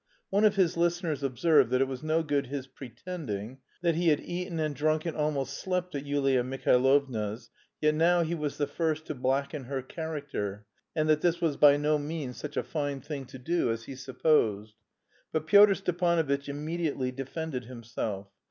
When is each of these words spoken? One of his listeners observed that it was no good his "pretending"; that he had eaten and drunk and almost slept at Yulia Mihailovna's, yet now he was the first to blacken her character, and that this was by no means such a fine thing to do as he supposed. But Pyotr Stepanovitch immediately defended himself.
One 0.31 0.45
of 0.45 0.55
his 0.55 0.77
listeners 0.77 1.21
observed 1.21 1.69
that 1.69 1.79
it 1.79 1.87
was 1.87 2.01
no 2.01 2.23
good 2.23 2.47
his 2.47 2.65
"pretending"; 2.65 3.59
that 3.83 3.93
he 3.93 4.07
had 4.07 4.19
eaten 4.19 4.59
and 4.59 4.75
drunk 4.75 5.05
and 5.05 5.15
almost 5.15 5.55
slept 5.59 5.93
at 5.93 6.07
Yulia 6.07 6.43
Mihailovna's, 6.43 7.51
yet 7.81 7.93
now 7.93 8.23
he 8.23 8.33
was 8.33 8.57
the 8.57 8.65
first 8.65 9.05
to 9.05 9.13
blacken 9.13 9.65
her 9.65 9.83
character, 9.83 10.65
and 10.95 11.07
that 11.07 11.21
this 11.21 11.39
was 11.39 11.55
by 11.55 11.77
no 11.77 11.99
means 11.99 12.37
such 12.37 12.57
a 12.57 12.63
fine 12.63 12.99
thing 13.01 13.25
to 13.25 13.37
do 13.37 13.69
as 13.69 13.83
he 13.83 13.93
supposed. 13.93 14.73
But 15.31 15.45
Pyotr 15.45 15.75
Stepanovitch 15.75 16.49
immediately 16.49 17.11
defended 17.11 17.65
himself. 17.65 18.27